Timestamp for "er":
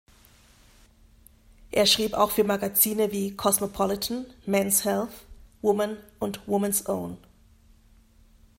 1.69-1.85